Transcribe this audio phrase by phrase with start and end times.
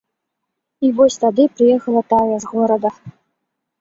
[0.87, 2.89] І вось тады прыехала тая, з горада.